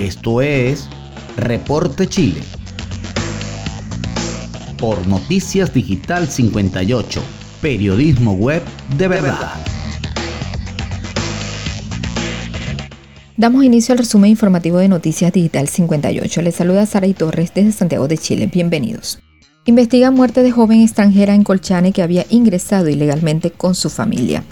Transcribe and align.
Esto 0.00 0.40
es 0.40 0.88
Reporte 1.36 2.06
Chile. 2.06 2.40
Por 4.78 5.06
Noticias 5.06 5.74
Digital 5.74 6.26
58, 6.26 7.22
periodismo 7.60 8.32
web 8.32 8.62
de 8.96 9.08
verdad. 9.08 9.52
Damos 13.36 13.62
inicio 13.62 13.92
al 13.92 13.98
resumen 13.98 14.30
informativo 14.30 14.78
de 14.78 14.88
Noticias 14.88 15.34
Digital 15.34 15.68
58. 15.68 16.40
Les 16.40 16.54
saluda 16.54 16.86
Sara 16.86 17.06
y 17.06 17.12
Torres 17.12 17.52
desde 17.54 17.72
Santiago 17.72 18.08
de 18.08 18.16
Chile. 18.16 18.46
Bienvenidos. 18.50 19.18
Investiga 19.66 20.10
muerte 20.10 20.42
de 20.42 20.50
joven 20.50 20.80
extranjera 20.80 21.34
en 21.34 21.44
Colchane 21.44 21.92
que 21.92 22.02
había 22.02 22.24
ingresado 22.30 22.88
ilegalmente 22.88 23.50
con 23.50 23.74
su 23.74 23.90
familia. 23.90 24.44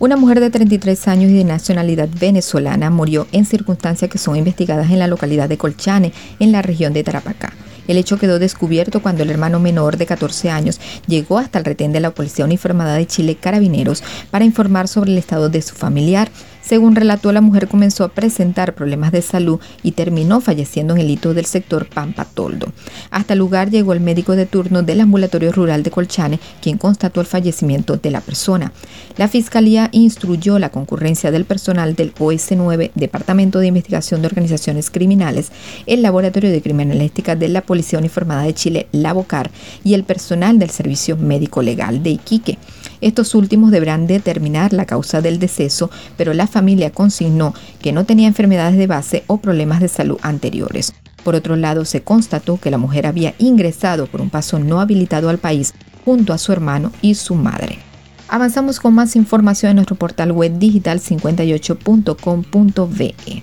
Una 0.00 0.16
mujer 0.16 0.40
de 0.40 0.48
33 0.48 1.08
años 1.08 1.30
y 1.30 1.34
de 1.34 1.44
nacionalidad 1.44 2.08
venezolana 2.18 2.88
murió 2.88 3.26
en 3.32 3.44
circunstancias 3.44 4.10
que 4.10 4.16
son 4.16 4.34
investigadas 4.34 4.90
en 4.90 4.98
la 4.98 5.06
localidad 5.06 5.46
de 5.46 5.58
Colchane, 5.58 6.14
en 6.38 6.52
la 6.52 6.62
región 6.62 6.94
de 6.94 7.04
Tarapacá. 7.04 7.52
El 7.86 7.98
hecho 7.98 8.18
quedó 8.18 8.38
descubierto 8.38 9.02
cuando 9.02 9.24
el 9.24 9.30
hermano 9.30 9.60
menor 9.60 9.98
de 9.98 10.06
14 10.06 10.48
años 10.48 10.80
llegó 11.06 11.36
hasta 11.36 11.58
el 11.58 11.66
retén 11.66 11.92
de 11.92 12.00
la 12.00 12.12
Policía 12.12 12.46
Uniformada 12.46 12.94
de 12.94 13.06
Chile 13.06 13.36
Carabineros 13.38 14.02
para 14.30 14.46
informar 14.46 14.88
sobre 14.88 15.12
el 15.12 15.18
estado 15.18 15.50
de 15.50 15.60
su 15.60 15.74
familiar. 15.74 16.30
Según 16.70 16.94
relató, 16.94 17.32
la 17.32 17.40
mujer 17.40 17.66
comenzó 17.66 18.04
a 18.04 18.10
presentar 18.10 18.76
problemas 18.76 19.10
de 19.10 19.22
salud 19.22 19.58
y 19.82 19.90
terminó 19.90 20.40
falleciendo 20.40 20.94
en 20.94 21.00
el 21.00 21.10
hito 21.10 21.34
del 21.34 21.46
sector 21.46 21.88
Pampa 21.88 22.24
Toldo. 22.24 22.72
Hasta 23.10 23.32
el 23.32 23.40
lugar 23.40 23.70
llegó 23.70 23.92
el 23.92 23.98
médico 23.98 24.36
de 24.36 24.46
turno 24.46 24.84
del 24.84 25.00
ambulatorio 25.00 25.50
rural 25.50 25.82
de 25.82 25.90
Colchane, 25.90 26.38
quien 26.62 26.78
constató 26.78 27.20
el 27.20 27.26
fallecimiento 27.26 27.96
de 27.96 28.12
la 28.12 28.20
persona. 28.20 28.72
La 29.16 29.26
fiscalía 29.26 29.88
instruyó 29.90 30.60
la 30.60 30.68
concurrencia 30.68 31.32
del 31.32 31.44
personal 31.44 31.96
del 31.96 32.14
OS9, 32.14 32.92
Departamento 32.94 33.58
de 33.58 33.66
Investigación 33.66 34.22
de 34.22 34.28
Organizaciones 34.28 34.90
Criminales, 34.90 35.50
el 35.86 36.02
Laboratorio 36.02 36.52
de 36.52 36.62
Criminalística 36.62 37.34
de 37.34 37.48
la 37.48 37.62
Policía 37.62 37.98
Uniformada 37.98 38.44
de 38.44 38.54
Chile, 38.54 38.86
la 38.92 39.12
BOCAR, 39.12 39.50
y 39.82 39.94
el 39.94 40.04
personal 40.04 40.60
del 40.60 40.70
Servicio 40.70 41.16
Médico 41.16 41.62
Legal 41.62 42.04
de 42.04 42.10
Iquique. 42.10 42.58
Estos 43.00 43.34
últimos 43.34 43.70
deberán 43.70 44.06
determinar 44.06 44.72
la 44.72 44.84
causa 44.84 45.20
del 45.20 45.38
deceso, 45.38 45.90
pero 46.16 46.34
la 46.34 46.46
familia 46.46 46.90
consignó 46.90 47.54
que 47.80 47.92
no 47.92 48.04
tenía 48.04 48.28
enfermedades 48.28 48.76
de 48.76 48.86
base 48.86 49.24
o 49.26 49.38
problemas 49.38 49.80
de 49.80 49.88
salud 49.88 50.18
anteriores. 50.22 50.92
Por 51.24 51.34
otro 51.34 51.56
lado, 51.56 51.84
se 51.84 52.02
constató 52.02 52.58
que 52.58 52.70
la 52.70 52.78
mujer 52.78 53.06
había 53.06 53.34
ingresado 53.38 54.06
por 54.06 54.20
un 54.20 54.30
paso 54.30 54.58
no 54.58 54.80
habilitado 54.80 55.28
al 55.28 55.38
país 55.38 55.74
junto 56.04 56.32
a 56.32 56.38
su 56.38 56.52
hermano 56.52 56.92
y 57.02 57.14
su 57.14 57.34
madre. 57.34 57.78
Avanzamos 58.28 58.80
con 58.80 58.94
más 58.94 59.16
información 59.16 59.70
en 59.70 59.76
nuestro 59.76 59.96
portal 59.96 60.32
web 60.32 60.58
digital58.com.be. 60.58 63.42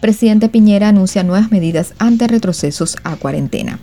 Presidente 0.00 0.48
Piñera 0.48 0.88
anuncia 0.88 1.22
nuevas 1.22 1.50
medidas 1.50 1.94
ante 1.98 2.26
retrocesos 2.26 2.96
a 3.02 3.16
cuarentena. 3.16 3.78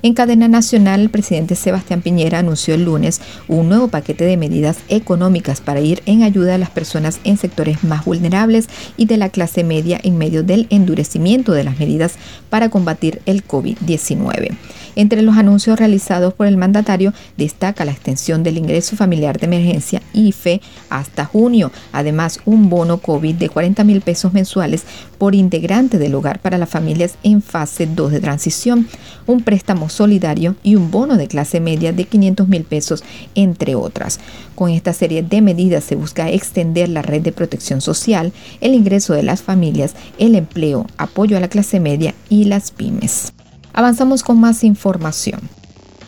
En 0.00 0.14
cadena 0.14 0.46
nacional, 0.46 1.00
el 1.00 1.10
presidente 1.10 1.56
Sebastián 1.56 2.02
Piñera 2.02 2.38
anunció 2.38 2.74
el 2.74 2.84
lunes 2.84 3.20
un 3.48 3.68
nuevo 3.68 3.88
paquete 3.88 4.24
de 4.24 4.36
medidas 4.36 4.78
económicas 4.88 5.60
para 5.60 5.80
ir 5.80 6.02
en 6.06 6.22
ayuda 6.22 6.54
a 6.54 6.58
las 6.58 6.70
personas 6.70 7.18
en 7.24 7.36
sectores 7.36 7.82
más 7.82 8.04
vulnerables 8.04 8.68
y 8.96 9.06
de 9.06 9.16
la 9.16 9.30
clase 9.30 9.64
media 9.64 9.98
en 10.02 10.16
medio 10.16 10.44
del 10.44 10.68
endurecimiento 10.70 11.52
de 11.52 11.64
las 11.64 11.80
medidas 11.80 12.14
para 12.48 12.68
combatir 12.68 13.20
el 13.26 13.44
COVID-19. 13.44 14.56
Entre 14.98 15.22
los 15.22 15.36
anuncios 15.36 15.78
realizados 15.78 16.34
por 16.34 16.48
el 16.48 16.56
mandatario 16.56 17.12
destaca 17.36 17.84
la 17.84 17.92
extensión 17.92 18.42
del 18.42 18.58
ingreso 18.58 18.96
familiar 18.96 19.38
de 19.38 19.46
emergencia 19.46 20.02
IFE 20.12 20.60
hasta 20.90 21.24
junio, 21.24 21.70
además 21.92 22.40
un 22.46 22.68
bono 22.68 22.98
COVID 22.98 23.36
de 23.36 23.48
40 23.48 23.84
mil 23.84 24.00
pesos 24.00 24.32
mensuales 24.32 24.82
por 25.16 25.36
integrante 25.36 25.98
del 25.98 26.16
hogar 26.16 26.40
para 26.40 26.58
las 26.58 26.68
familias 26.68 27.14
en 27.22 27.42
fase 27.42 27.86
2 27.86 28.10
de 28.10 28.18
transición, 28.18 28.88
un 29.28 29.44
préstamo 29.44 29.88
solidario 29.88 30.56
y 30.64 30.74
un 30.74 30.90
bono 30.90 31.16
de 31.16 31.28
clase 31.28 31.60
media 31.60 31.92
de 31.92 32.02
500 32.02 32.48
mil 32.48 32.64
pesos, 32.64 33.04
entre 33.36 33.76
otras. 33.76 34.18
Con 34.56 34.70
esta 34.70 34.92
serie 34.92 35.22
de 35.22 35.40
medidas 35.42 35.84
se 35.84 35.94
busca 35.94 36.28
extender 36.28 36.88
la 36.88 37.02
red 37.02 37.22
de 37.22 37.30
protección 37.30 37.80
social, 37.80 38.32
el 38.60 38.74
ingreso 38.74 39.14
de 39.14 39.22
las 39.22 39.42
familias, 39.42 39.94
el 40.18 40.34
empleo, 40.34 40.88
apoyo 40.96 41.36
a 41.36 41.40
la 41.40 41.46
clase 41.46 41.78
media 41.78 42.16
y 42.28 42.46
las 42.46 42.72
pymes. 42.72 43.32
Avanzamos 43.78 44.24
con 44.24 44.40
más 44.40 44.64
información. 44.64 45.38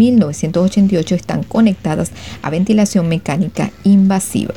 1.988 0.88 1.12
están 1.12 1.42
conectadas 1.42 2.10
a 2.42 2.50
ventilación 2.50 3.08
mecánica 3.08 3.70
invasiva. 3.84 4.54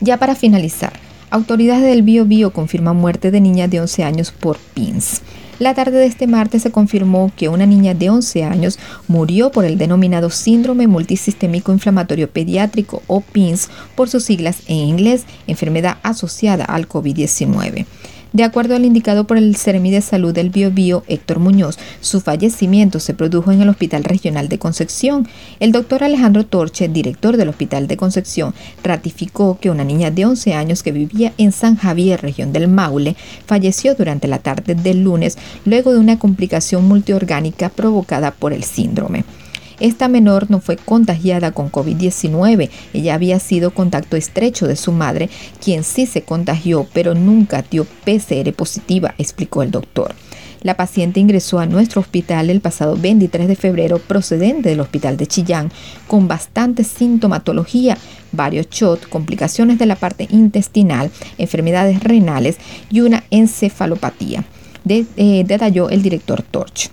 Ya 0.00 0.18
para 0.18 0.34
finalizar, 0.34 0.92
Autoridades 1.34 1.82
del 1.82 2.02
Bio 2.02 2.26
Bio 2.26 2.52
confirman 2.52 2.96
muerte 2.96 3.32
de 3.32 3.40
niña 3.40 3.66
de 3.66 3.80
11 3.80 4.04
años 4.04 4.30
por 4.30 4.56
PINS. 4.56 5.20
La 5.58 5.74
tarde 5.74 5.98
de 5.98 6.06
este 6.06 6.28
martes 6.28 6.62
se 6.62 6.70
confirmó 6.70 7.32
que 7.36 7.48
una 7.48 7.66
niña 7.66 7.92
de 7.92 8.08
11 8.08 8.44
años 8.44 8.78
murió 9.08 9.50
por 9.50 9.64
el 9.64 9.76
denominado 9.76 10.30
síndrome 10.30 10.86
multisistémico 10.86 11.72
inflamatorio 11.72 12.30
pediátrico 12.30 13.02
o 13.08 13.20
PINS 13.20 13.68
por 13.96 14.08
sus 14.08 14.22
siglas 14.22 14.58
en 14.68 14.76
inglés, 14.76 15.24
enfermedad 15.48 15.98
asociada 16.04 16.66
al 16.66 16.88
COVID-19. 16.88 17.84
De 18.34 18.42
acuerdo 18.42 18.74
al 18.74 18.84
indicado 18.84 19.28
por 19.28 19.38
el 19.38 19.54
Ceremi 19.54 19.92
de 19.92 20.00
Salud 20.00 20.34
del 20.34 20.50
Biobío, 20.50 21.04
Héctor 21.06 21.38
Muñoz, 21.38 21.78
su 22.00 22.20
fallecimiento 22.20 22.98
se 22.98 23.14
produjo 23.14 23.52
en 23.52 23.62
el 23.62 23.68
Hospital 23.68 24.02
Regional 24.02 24.48
de 24.48 24.58
Concepción. 24.58 25.28
El 25.60 25.70
doctor 25.70 26.02
Alejandro 26.02 26.44
Torche, 26.44 26.88
director 26.88 27.36
del 27.36 27.50
Hospital 27.50 27.86
de 27.86 27.96
Concepción, 27.96 28.52
ratificó 28.82 29.60
que 29.60 29.70
una 29.70 29.84
niña 29.84 30.10
de 30.10 30.26
11 30.26 30.52
años 30.52 30.82
que 30.82 30.90
vivía 30.90 31.32
en 31.38 31.52
San 31.52 31.76
Javier, 31.76 32.22
región 32.22 32.52
del 32.52 32.66
Maule, 32.66 33.14
falleció 33.46 33.94
durante 33.94 34.26
la 34.26 34.40
tarde 34.40 34.74
del 34.74 35.04
lunes 35.04 35.38
luego 35.64 35.92
de 35.92 36.00
una 36.00 36.18
complicación 36.18 36.88
multiorgánica 36.88 37.68
provocada 37.68 38.32
por 38.32 38.52
el 38.52 38.64
síndrome. 38.64 39.24
Esta 39.80 40.08
menor 40.08 40.50
no 40.50 40.60
fue 40.60 40.76
contagiada 40.76 41.52
con 41.52 41.70
COVID-19, 41.70 42.70
ella 42.92 43.14
había 43.14 43.38
sido 43.40 43.72
contacto 43.72 44.16
estrecho 44.16 44.66
de 44.66 44.76
su 44.76 44.92
madre, 44.92 45.30
quien 45.62 45.84
sí 45.84 46.06
se 46.06 46.22
contagió, 46.22 46.86
pero 46.92 47.14
nunca 47.14 47.64
dio 47.68 47.84
PCR 48.04 48.52
positiva, 48.52 49.14
explicó 49.18 49.62
el 49.62 49.70
doctor. 49.70 50.14
La 50.64 50.78
paciente 50.78 51.20
ingresó 51.20 51.58
a 51.58 51.66
nuestro 51.66 52.00
hospital 52.00 52.48
el 52.48 52.62
pasado 52.62 52.96
23 52.96 53.48
de 53.48 53.54
febrero 53.54 53.98
procedente 53.98 54.70
del 54.70 54.80
hospital 54.80 55.18
de 55.18 55.26
Chillán 55.26 55.70
con 56.06 56.26
bastante 56.26 56.84
sintomatología, 56.84 57.98
varios 58.32 58.70
shots, 58.70 59.06
complicaciones 59.06 59.78
de 59.78 59.84
la 59.84 59.96
parte 59.96 60.26
intestinal, 60.30 61.10
enfermedades 61.36 62.02
renales 62.02 62.56
y 62.90 63.02
una 63.02 63.24
encefalopatía, 63.30 64.44
eh, 64.88 65.44
detalló 65.46 65.90
el 65.90 66.00
director 66.00 66.40
Torch. 66.42 66.90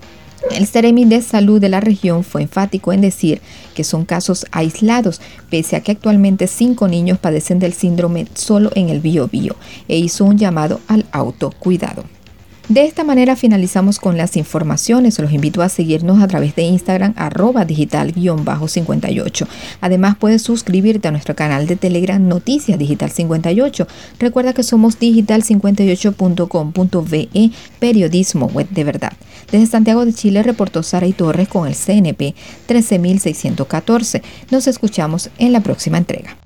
El 0.56 0.68
Ceremi 0.68 1.06
de 1.06 1.22
Salud 1.22 1.62
de 1.62 1.70
la 1.70 1.80
región 1.80 2.24
fue 2.24 2.42
enfático 2.42 2.92
en 2.92 3.02
decir 3.02 3.42
que 3.74 3.84
son 3.84 4.04
casos 4.04 4.46
aislados, 4.52 5.22
pese 5.50 5.76
a 5.76 5.82
que 5.82 5.94
actualmente 5.94 6.48
cinco 6.48 6.88
niños 6.88 7.20
padecen 7.20 7.60
del 7.60 7.74
síndrome 7.74 8.28
solo 8.34 8.70
en 8.76 8.90
el 8.90 9.00
bio 9.00 9.28
bio, 9.28 9.56
e 9.88 9.98
hizo 9.98 10.26
un 10.26 10.38
llamado 10.38 10.82
al 10.88 11.06
autocuidado. 11.12 12.04
De 12.72 12.86
esta 12.86 13.04
manera 13.04 13.36
finalizamos 13.36 14.00
con 14.00 14.16
las 14.16 14.38
informaciones. 14.38 15.20
Los 15.20 15.34
invito 15.34 15.62
a 15.62 15.68
seguirnos 15.68 16.24
a 16.24 16.28
través 16.30 16.56
de 16.56 16.62
Instagram 16.62 17.14
arroba 17.18 17.66
digital-58. 17.66 19.46
Además 19.82 20.16
puedes 20.18 20.42
suscribirte 20.42 21.10
a 21.10 21.12
nuestro 21.12 21.36
canal 21.36 21.68
de 21.68 21.76
Telegram 21.76 22.26
Noticias 22.26 22.80
Digital 22.80 23.12
58. 23.12 23.88
Recuerda 24.20 24.54
que 24.54 24.64
somos 24.64 24.98
digital58.com.ve, 25.02 27.52
periodismo 27.80 28.46
web 28.46 28.70
de 28.70 28.86
verdad. 28.86 29.12
Desde 29.52 29.66
Santiago 29.66 30.06
de 30.06 30.14
Chile 30.14 30.42
reportó 30.42 30.82
Sara 30.82 31.08
y 31.08 31.12
Torres 31.12 31.50
con 31.50 31.68
el 31.68 31.76
CNP 31.76 32.36
13614. 32.68 34.22
Nos 34.50 34.68
escuchamos 34.68 35.30
en 35.40 35.52
la 35.52 35.60
próxima 35.60 35.98
entrega. 35.98 36.38